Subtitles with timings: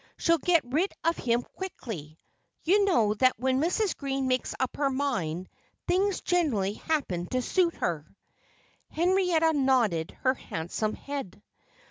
[0.17, 2.17] She'll get rid of him quickly.
[2.63, 3.95] You know that when Mrs.
[3.95, 5.47] Green makes up her mind,
[5.87, 8.07] things generally happen to suit her."
[8.89, 11.43] Henrietta nodded her handsome head.